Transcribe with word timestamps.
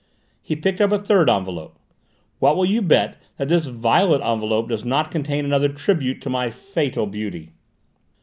He 0.41 0.55
picked 0.55 0.81
up 0.81 0.91
a 0.91 0.97
third 0.97 1.29
envelope. 1.29 1.77
"What 2.39 2.57
will 2.57 2.65
you 2.65 2.81
bet 2.81 3.21
that 3.37 3.49
this 3.49 3.67
violet 3.67 4.19
envelope 4.23 4.67
does 4.69 4.83
not 4.83 5.11
contain 5.11 5.45
another 5.45 5.69
tribute 5.69 6.23
to 6.23 6.29
my 6.31 6.49
fatal 6.49 7.05
beauty?" 7.05 7.51